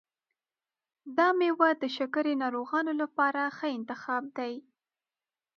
دا 1.17 1.27
میوه 1.39 1.69
د 1.81 1.83
شکرې 1.97 2.33
ناروغانو 2.43 2.93
لپاره 3.01 3.41
ښه 3.57 3.67
انتخاب 3.77 4.23
دی. 4.37 4.53